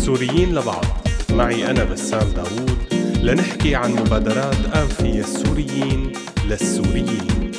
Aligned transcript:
سوريين 0.00 0.54
لبعض. 0.54 0.84
معي 1.30 1.70
أنا 1.70 1.84
بسام 1.84 2.28
داوود. 2.36 2.78
لنحكي 3.22 3.74
عن 3.74 3.92
مبادرات 3.92 4.76
أنفية 4.76 5.20
السوريين 5.20 6.12
للسوريين. 6.48 7.50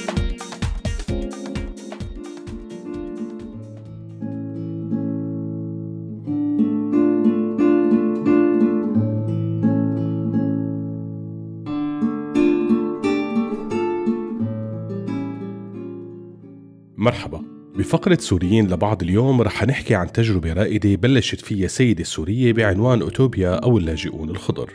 مرحبا. 16.97 17.50
بفقرة 17.75 18.17
سوريين 18.21 18.67
لبعض 18.67 19.03
اليوم 19.03 19.41
رح 19.41 19.63
نحكي 19.63 19.95
عن 19.95 20.11
تجربة 20.11 20.53
رائدة 20.53 20.95
بلشت 20.95 21.41
فيها 21.41 21.67
سيدة 21.67 22.03
سورية 22.03 22.53
بعنوان 22.53 23.01
أوتوبيا 23.01 23.49
أو 23.49 23.77
اللاجئون 23.77 24.29
الخضر. 24.29 24.71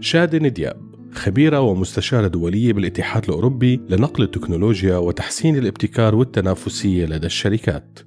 شادن 0.00 0.52
دياب 0.52 0.76
خبيرة 1.12 1.60
ومستشارة 1.60 2.26
دولية 2.26 2.72
بالاتحاد 2.72 3.24
الأوروبي 3.24 3.80
لنقل 3.88 4.22
التكنولوجيا 4.22 4.96
وتحسين 4.96 5.56
الابتكار 5.56 6.14
والتنافسية 6.14 7.06
لدى 7.06 7.26
الشركات. 7.26 7.98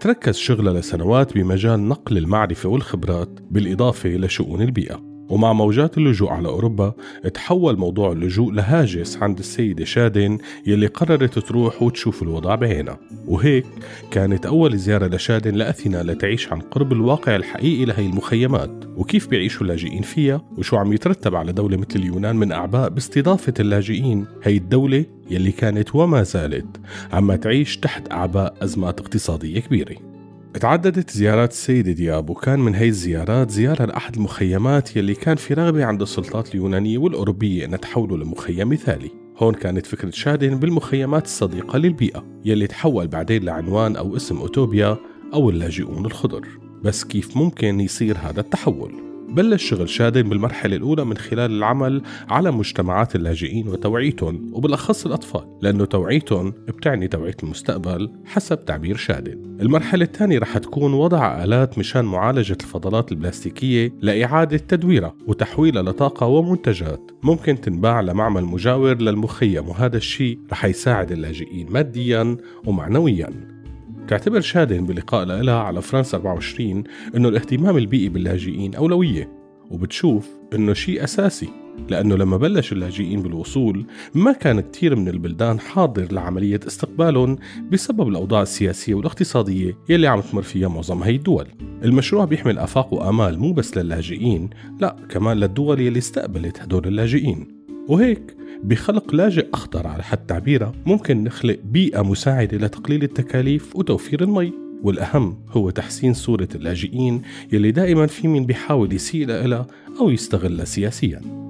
تركز 0.00 0.36
شغلها 0.36 0.80
لسنوات 0.80 1.34
بمجال 1.34 1.88
نقل 1.88 2.18
المعرفة 2.18 2.68
والخبرات 2.68 3.40
بالإضافة 3.50 4.08
لشؤون 4.08 4.62
البيئة. 4.62 5.11
ومع 5.28 5.52
موجات 5.52 5.98
اللجوء 5.98 6.30
على 6.30 6.48
أوروبا 6.48 6.92
تحول 7.34 7.76
موضوع 7.76 8.12
اللجوء 8.12 8.52
لهاجس 8.52 9.16
عند 9.16 9.38
السيدة 9.38 9.84
شادن 9.84 10.38
يلي 10.66 10.86
قررت 10.86 11.38
تروح 11.38 11.82
وتشوف 11.82 12.22
الوضع 12.22 12.54
بعينها 12.54 12.98
وهيك 13.26 13.66
كانت 14.10 14.46
أول 14.46 14.76
زيارة 14.76 15.06
لشادن 15.06 15.54
لأثينا 15.54 16.02
لتعيش 16.02 16.52
عن 16.52 16.60
قرب 16.60 16.92
الواقع 16.92 17.36
الحقيقي 17.36 17.84
لهي 17.84 18.06
المخيمات. 18.06 18.84
وكيف 18.96 19.28
بيعيشوا 19.28 19.62
اللاجئين 19.62 20.02
فيها؟ 20.02 20.42
وشو 20.58 20.76
عم 20.76 20.92
يترتب 20.92 21.34
على 21.34 21.52
دولة 21.52 21.76
مثل 21.76 21.96
اليونان 21.96 22.36
من 22.36 22.52
أعباء 22.52 22.88
باستضافة 22.88 23.54
اللاجئين؟ 23.60 24.26
هي 24.42 24.56
الدولة 24.56 25.04
يلي 25.30 25.52
كانت 25.52 25.94
وما 25.94 26.22
زالت 26.22 26.80
عم 27.12 27.34
تعيش 27.34 27.76
تحت 27.76 28.12
أعباء 28.12 28.54
أزمات 28.62 29.00
اقتصادية 29.00 29.60
كبيرة. 29.60 30.11
تعددت 30.60 31.10
زيارات 31.10 31.50
السيدة 31.50 31.92
دياب 31.92 32.30
وكان 32.30 32.60
من 32.60 32.74
هي 32.74 32.88
الزيارات 32.88 33.50
زيارة 33.50 33.84
لأحد 33.84 34.16
المخيمات 34.16 34.96
يلي 34.96 35.14
كان 35.14 35.36
في 35.36 35.54
رغبة 35.54 35.84
عند 35.84 36.02
السلطات 36.02 36.54
اليونانية 36.54 36.98
والأوروبية 36.98 37.64
أن 37.64 37.80
تحوله 37.80 38.16
لمخيم 38.16 38.68
مثالي 38.68 39.10
هون 39.38 39.54
كانت 39.54 39.86
فكرة 39.86 40.10
شادن 40.10 40.58
بالمخيمات 40.58 41.24
الصديقة 41.24 41.78
للبيئة 41.78 42.24
يلي 42.44 42.66
تحول 42.66 43.08
بعدين 43.08 43.44
لعنوان 43.44 43.96
أو 43.96 44.16
اسم 44.16 44.38
أوتوبيا 44.38 44.96
أو 45.34 45.50
اللاجئون 45.50 46.06
الخضر 46.06 46.48
بس 46.82 47.04
كيف 47.04 47.36
ممكن 47.36 47.80
يصير 47.80 48.18
هذا 48.18 48.40
التحول؟ 48.40 49.11
بلش 49.32 49.70
شغل 49.70 49.88
شادن 49.88 50.22
بالمرحلة 50.22 50.76
الأولى 50.76 51.04
من 51.04 51.16
خلال 51.16 51.50
العمل 51.50 52.02
على 52.28 52.50
مجتمعات 52.50 53.16
اللاجئين 53.16 53.68
وتوعيتهم 53.68 54.50
وبالأخص 54.52 55.06
الأطفال 55.06 55.44
لأنه 55.62 55.84
توعيتهم 55.84 56.50
بتعني 56.50 57.08
توعية 57.08 57.36
المستقبل 57.42 58.10
حسب 58.24 58.64
تعبير 58.64 58.96
شادن 58.96 59.56
المرحلة 59.60 60.04
الثانية 60.04 60.38
رح 60.38 60.58
تكون 60.58 60.94
وضع 60.94 61.44
آلات 61.44 61.78
مشان 61.78 62.04
معالجة 62.04 62.56
الفضلات 62.60 63.12
البلاستيكية 63.12 63.92
لإعادة 64.00 64.56
تدويرها 64.56 65.14
وتحويلها 65.26 65.82
لطاقة 65.82 66.26
ومنتجات 66.26 67.10
ممكن 67.22 67.60
تنباع 67.60 68.00
لمعمل 68.00 68.44
مجاور 68.44 69.02
للمخيم 69.02 69.68
وهذا 69.68 69.96
الشيء 69.96 70.38
رح 70.52 70.64
يساعد 70.64 71.12
اللاجئين 71.12 71.72
ماديا 71.72 72.36
ومعنويا. 72.66 73.61
تعتبر 74.08 74.40
شادن 74.40 74.86
بلقاء 74.86 75.24
لها 75.24 75.58
على 75.58 75.82
فرنسا 75.82 76.16
24 76.16 76.84
إنه 77.16 77.28
الاهتمام 77.28 77.76
البيئي 77.76 78.08
باللاجئين 78.08 78.74
أولوية 78.74 79.28
وبتشوف 79.70 80.28
إنه 80.54 80.72
شيء 80.72 81.04
أساسي 81.04 81.48
لأنه 81.88 82.16
لما 82.16 82.36
بلش 82.36 82.72
اللاجئين 82.72 83.22
بالوصول 83.22 83.86
ما 84.14 84.32
كان 84.32 84.60
كتير 84.60 84.96
من 84.96 85.08
البلدان 85.08 85.60
حاضر 85.60 86.12
لعملية 86.12 86.60
استقبالهم 86.66 87.36
بسبب 87.70 88.08
الأوضاع 88.08 88.42
السياسية 88.42 88.94
والاقتصادية 88.94 89.78
يلي 89.88 90.06
عم 90.06 90.20
تمر 90.20 90.42
فيها 90.42 90.68
معظم 90.68 91.02
هي 91.02 91.16
الدول. 91.16 91.46
المشروع 91.84 92.24
بيحمل 92.24 92.58
آفاق 92.58 92.94
وآمال 92.94 93.38
مو 93.38 93.52
بس 93.52 93.76
للاجئين 93.76 94.50
لا 94.80 94.96
كمان 95.08 95.36
للدول 95.36 95.80
يلي 95.80 95.98
استقبلت 95.98 96.60
هدول 96.60 96.86
اللاجئين. 96.86 97.48
وهيك 97.88 98.36
بخلق 98.62 99.14
لاجئ 99.14 99.46
أخضر 99.54 99.86
على 99.86 100.02
حد 100.02 100.26
تعبيرها 100.26 100.72
ممكن 100.86 101.24
نخلق 101.24 101.58
بيئة 101.64 102.02
مساعدة 102.02 102.58
لتقليل 102.58 103.02
التكاليف 103.02 103.76
وتوفير 103.76 104.22
المي. 104.22 104.52
والأهم 104.82 105.38
هو 105.50 105.70
تحسين 105.70 106.14
صورة 106.14 106.48
اللاجئين 106.54 107.22
يلي 107.52 107.70
دائما 107.70 108.06
في 108.06 108.28
مين 108.28 108.46
بيحاول 108.46 108.92
يسيء 108.92 109.26
لها 109.26 109.66
أو 110.00 110.10
يستغلها 110.10 110.64
سياسياً. 110.64 111.41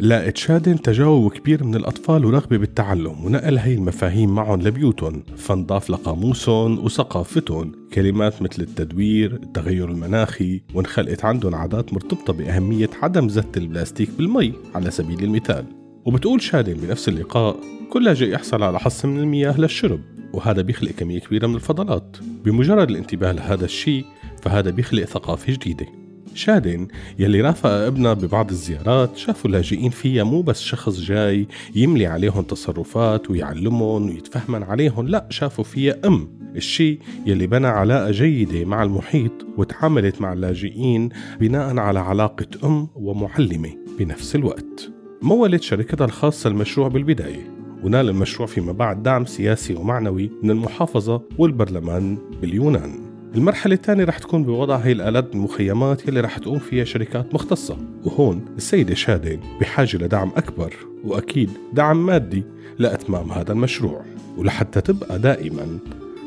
لاقت 0.00 0.36
شادن 0.36 0.82
تجاوب 0.82 1.32
كبير 1.32 1.64
من 1.64 1.74
الأطفال 1.74 2.24
ورغبة 2.24 2.56
بالتعلم 2.56 3.24
ونقل 3.24 3.58
هي 3.58 3.74
المفاهيم 3.74 4.34
معهم 4.34 4.60
لبيوتهم. 4.62 5.22
فانضاف 5.36 5.90
لقاموسهم 5.90 6.84
وثقافتهم. 6.84 7.72
كلمات 7.92 8.42
مثل 8.42 8.62
التدوير 8.62 9.34
التغير 9.34 9.90
المناخي 9.90 10.62
وانخلقت 10.74 11.24
عندهم 11.24 11.54
عادات 11.54 11.92
مرتبطة 11.92 12.32
بأهمية 12.32 12.90
عدم 13.02 13.28
زت 13.28 13.56
البلاستيك 13.56 14.10
بالمي 14.18 14.52
على 14.74 14.90
سبيل 14.90 15.24
المثال. 15.24 15.64
وبتقول 16.04 16.42
شادن 16.42 16.74
بنفس 16.74 17.08
اللقاء 17.08 17.56
كل 17.90 18.04
لاجئ 18.04 18.28
يحصل 18.28 18.62
على 18.62 18.78
حص 18.78 19.04
من 19.04 19.18
المياه 19.18 19.60
للشرب 19.60 20.00
وهذا 20.32 20.62
بيخلق 20.62 20.90
كمية 20.90 21.20
كبيرة 21.20 21.46
من 21.46 21.54
الفضلات. 21.54 22.16
بمجرد 22.44 22.90
الانتباه 22.90 23.32
لهذا 23.32 23.64
الشيء 23.64 24.04
فهذا 24.42 24.70
بيخلق 24.70 25.04
ثقافة 25.04 25.52
جديدة. 25.52 25.97
شادن 26.38 26.88
يلي 27.18 27.40
رافق 27.40 27.70
ابنها 27.70 28.14
ببعض 28.14 28.50
الزيارات 28.50 29.16
شافوا 29.16 29.50
اللاجئين 29.50 29.90
فيها 29.90 30.24
مو 30.24 30.42
بس 30.42 30.60
شخص 30.60 31.00
جاي 31.00 31.46
يملي 31.74 32.06
عليهم 32.06 32.42
تصرفات 32.42 33.30
ويعلمهم 33.30 34.08
ويتفهمن 34.08 34.62
عليهم 34.62 35.08
لا 35.08 35.26
شافوا 35.30 35.64
فيها 35.64 35.96
أم 36.04 36.28
الشيء 36.56 36.98
يلي 37.26 37.46
بنى 37.46 37.66
علاقة 37.66 38.10
جيدة 38.10 38.64
مع 38.64 38.82
المحيط 38.82 39.32
وتعاملت 39.56 40.20
مع 40.20 40.32
اللاجئين 40.32 41.08
بناء 41.40 41.76
على 41.76 41.98
علاقة 41.98 42.46
أم 42.64 42.88
ومعلمة 42.94 43.70
بنفس 43.98 44.36
الوقت. 44.36 44.90
مولت 45.22 45.62
شركتها 45.62 46.04
الخاصة 46.04 46.50
المشروع 46.50 46.88
بالبداية. 46.88 47.58
ونال 47.84 48.08
المشروع 48.08 48.48
فيما 48.48 48.72
بعد 48.72 49.02
دعم 49.02 49.26
سياسي 49.26 49.74
ومعنوي 49.74 50.30
من 50.42 50.50
المحافظة 50.50 51.22
والبرلمان 51.38 52.18
باليونان. 52.40 53.07
المرحلة 53.34 53.74
الثانية 53.74 54.04
رح 54.04 54.18
تكون 54.18 54.44
بوضع 54.44 54.76
هي 54.76 54.92
الآلات 54.92 55.24
بالمخيمات 55.32 56.08
يلي 56.08 56.20
رح 56.20 56.38
تقوم 56.38 56.58
فيها 56.58 56.84
شركات 56.84 57.34
مختصة. 57.34 57.76
وهون 58.04 58.44
السيدة 58.56 58.94
شادن 58.94 59.40
بحاجة 59.60 59.96
لدعم 59.96 60.32
أكبر 60.36 60.74
وأكيد 61.04 61.50
دعم 61.72 62.06
مادي 62.06 62.44
لأتمام 62.78 63.32
هذا 63.32 63.52
المشروع. 63.52 64.04
ولحتى 64.36 64.80
تبقى 64.80 65.18
دائما 65.18 65.78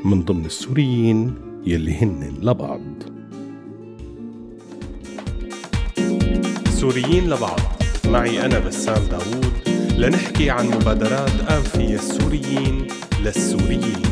من 0.05 0.21
ضمن 0.21 0.45
السوريين 0.45 1.35
يلي 1.65 1.95
هن 1.95 2.33
لبعض. 2.41 2.81
سوريين 6.69 7.29
لبعض. 7.29 7.59
معي 8.05 8.45
أنا 8.45 8.59
بسام 8.59 9.03
داوود 9.11 9.53
لنحكي 9.97 10.49
عن 10.49 10.67
مبادرات 10.67 11.51
أنفية 11.51 11.95
السوريين 11.95 12.87
للسوريين. 13.23 14.10